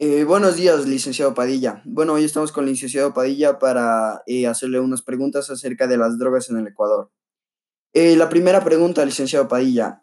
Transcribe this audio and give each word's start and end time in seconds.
Eh, 0.00 0.22
buenos 0.22 0.54
días, 0.54 0.86
licenciado 0.86 1.34
Padilla. 1.34 1.82
Bueno, 1.84 2.12
hoy 2.12 2.24
estamos 2.24 2.52
con 2.52 2.62
el 2.64 2.70
licenciado 2.70 3.12
Padilla 3.12 3.58
para 3.58 4.22
eh, 4.26 4.46
hacerle 4.46 4.78
unas 4.78 5.02
preguntas 5.02 5.50
acerca 5.50 5.88
de 5.88 5.96
las 5.96 6.20
drogas 6.20 6.48
en 6.50 6.58
el 6.58 6.68
Ecuador. 6.68 7.10
Eh, 7.92 8.14
la 8.14 8.28
primera 8.28 8.62
pregunta, 8.62 9.04
licenciado 9.04 9.48
Padilla. 9.48 10.02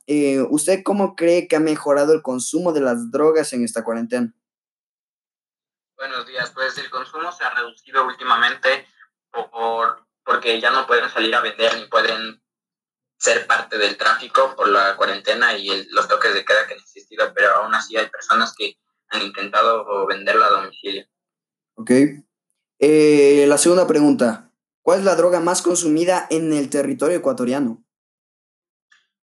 ¿Usted 0.50 0.82
cómo 0.84 1.16
cree 1.16 1.48
que 1.48 1.56
ha 1.56 1.62
mejorado 1.62 2.12
el 2.12 2.22
consumo 2.22 2.74
de 2.74 2.82
las 2.82 3.10
drogas 3.10 3.54
en 3.54 3.64
esta 3.64 3.86
cuarentena? 3.86 4.34
Buenos 5.96 6.28
días. 6.28 6.52
Pues 6.52 6.78
el 6.78 6.90
consumo 6.90 7.32
se 7.32 7.46
ha 7.46 7.52
reducido 7.52 8.06
últimamente 8.06 8.86
por, 9.32 10.06
porque 10.26 10.60
ya 10.60 10.72
no 10.72 10.86
pueden 10.88 11.10
salir 11.10 11.34
a 11.34 11.40
vender 11.40 11.74
ni 11.78 11.86
pueden 11.86 12.44
ser 13.18 13.48
parte 13.48 13.78
del 13.78 13.96
tráfico 13.96 14.58
por 14.58 14.68
la 14.68 14.98
cuarentena 14.98 15.58
y 15.58 15.88
los 15.92 16.10
toques 16.10 16.34
de 16.34 16.44
queda 16.44 16.68
que 16.68 16.74
han 16.74 16.82
existido, 16.82 17.32
pero 17.34 17.56
aún 17.56 17.74
así 17.74 17.96
hay 17.96 18.10
personas 18.10 18.54
que 18.58 18.78
intentado 19.24 20.06
venderla 20.08 20.48
a 20.48 20.62
domicilio. 20.62 21.06
Ok. 21.76 21.92
Eh, 22.80 23.46
la 23.48 23.58
segunda 23.58 23.88
pregunta. 23.88 24.52
¿Cuál 24.82 25.00
es 25.00 25.06
la 25.06 25.16
droga 25.16 25.40
más 25.40 25.62
consumida 25.62 26.28
en 26.30 26.54
el 26.54 26.70
territorio 26.70 27.18
ecuatoriano? 27.18 27.84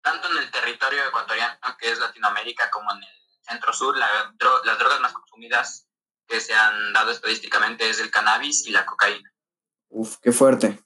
Tanto 0.03 0.31
en 0.31 0.39
el 0.39 0.51
territorio 0.51 1.01
ecuatoriano, 1.09 1.57
que 1.79 1.91
es 1.91 1.99
Latinoamérica, 1.99 2.71
como 2.71 2.91
en 2.93 2.99
el 2.99 3.43
centro-sur, 3.43 3.97
las 3.97 4.79
drogas 4.79 5.01
más 5.01 5.13
consumidas 5.13 5.89
que 6.27 6.41
se 6.41 6.55
han 6.55 6.93
dado 6.93 7.11
estadísticamente 7.11 7.91
es 7.91 7.99
el 7.99 8.11
cannabis 8.11 8.67
y 8.67 8.71
la 8.71 8.87
cocaína. 8.87 9.35
Uf, 9.89 10.19
qué 10.23 10.31
fuerte. 10.31 10.79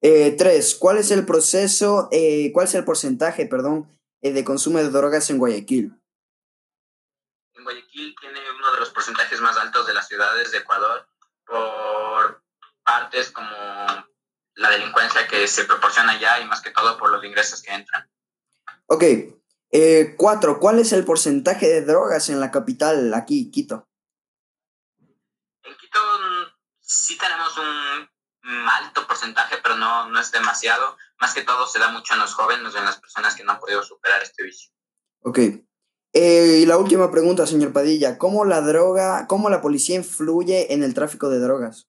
Eh, 0.00 0.36
tres, 0.38 0.76
¿cuál 0.76 0.98
es 0.98 1.10
el 1.10 1.26
proceso, 1.26 2.08
eh, 2.12 2.52
cuál 2.52 2.68
es 2.68 2.74
el 2.76 2.84
porcentaje, 2.84 3.46
perdón, 3.46 3.98
de 4.22 4.44
consumo 4.44 4.78
de 4.78 4.90
drogas 4.90 5.28
en 5.30 5.38
Guayaquil? 5.38 5.97
Uno 8.68 8.74
de 8.74 8.80
los 8.80 8.90
porcentajes 8.90 9.40
más 9.40 9.56
altos 9.56 9.86
de 9.86 9.94
las 9.94 10.06
ciudades 10.06 10.50
de 10.52 10.58
Ecuador 10.58 11.08
por 11.46 12.42
partes 12.84 13.30
como 13.30 13.50
la 14.54 14.70
delincuencia 14.70 15.26
que 15.26 15.46
se 15.46 15.64
proporciona 15.64 16.12
allá 16.12 16.40
y 16.40 16.46
más 16.46 16.60
que 16.60 16.70
todo 16.70 16.98
por 16.98 17.10
los 17.10 17.24
ingresos 17.24 17.62
que 17.62 17.72
entran. 17.72 18.08
Ok. 18.86 19.04
Eh, 19.70 20.14
cuatro, 20.16 20.58
¿cuál 20.58 20.78
es 20.78 20.92
el 20.92 21.04
porcentaje 21.04 21.66
de 21.66 21.82
drogas 21.82 22.28
en 22.28 22.40
la 22.40 22.50
capital, 22.50 23.12
aquí, 23.14 23.50
Quito? 23.50 23.88
En 25.62 25.76
Quito 25.76 26.00
mm, 26.00 26.52
sí 26.80 27.18
tenemos 27.18 27.56
un 27.58 28.68
alto 28.68 29.06
porcentaje, 29.06 29.58
pero 29.62 29.76
no, 29.76 30.08
no 30.08 30.20
es 30.20 30.32
demasiado. 30.32 30.96
Más 31.20 31.34
que 31.34 31.42
todo 31.42 31.66
se 31.66 31.78
da 31.78 31.88
mucho 31.88 32.14
en 32.14 32.20
los 32.20 32.34
jóvenes, 32.34 32.74
en 32.74 32.84
las 32.84 32.98
personas 32.98 33.34
que 33.34 33.44
no 33.44 33.52
han 33.52 33.60
podido 33.60 33.82
superar 33.82 34.22
este 34.22 34.42
vicio. 34.42 34.70
Ok. 35.20 35.38
Eh, 36.20 36.62
y 36.62 36.66
la 36.66 36.78
última 36.78 37.12
pregunta, 37.12 37.46
señor 37.46 37.72
Padilla, 37.72 38.18
¿cómo 38.18 38.44
la 38.44 38.60
droga, 38.60 39.28
cómo 39.28 39.50
la 39.50 39.60
policía 39.60 39.94
influye 39.94 40.72
en 40.72 40.82
el 40.82 40.92
tráfico 40.92 41.30
de 41.30 41.38
drogas? 41.38 41.86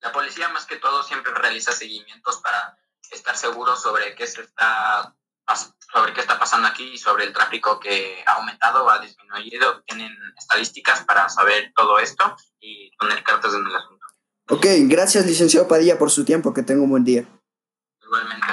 La 0.00 0.12
policía 0.12 0.48
más 0.50 0.66
que 0.66 0.76
todo 0.76 1.02
siempre 1.02 1.34
realiza 1.34 1.72
seguimientos 1.72 2.40
para 2.40 2.78
estar 3.10 3.36
seguro 3.36 3.74
sobre 3.74 4.14
qué 4.14 4.24
se 4.28 4.42
está 4.42 5.16
sobre 5.92 6.14
qué 6.14 6.20
está 6.20 6.38
pasando 6.38 6.68
aquí 6.68 6.92
y 6.92 6.98
sobre 6.98 7.24
el 7.24 7.32
tráfico 7.32 7.80
que 7.80 8.22
ha 8.24 8.34
aumentado 8.34 8.84
o 8.84 8.88
ha 8.88 9.00
disminuido. 9.00 9.82
Tienen 9.82 10.16
estadísticas 10.38 11.02
para 11.04 11.28
saber 11.28 11.72
todo 11.74 11.98
esto 11.98 12.36
y 12.60 12.96
poner 12.96 13.24
cartas 13.24 13.52
en 13.52 13.66
el 13.66 13.74
asunto. 13.74 14.06
Ok, 14.48 14.66
gracias 14.82 15.26
licenciado 15.26 15.66
Padilla 15.66 15.98
por 15.98 16.12
su 16.12 16.24
tiempo, 16.24 16.54
que 16.54 16.62
tenga 16.62 16.82
un 16.82 16.90
buen 16.90 17.02
día. 17.02 17.24
Igualmente. 18.00 18.46